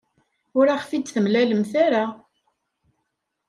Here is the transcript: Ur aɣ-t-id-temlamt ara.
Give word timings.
Ur 0.57 0.67
aɣ-t-id-temlamt 0.69 1.73
ara. 1.85 2.05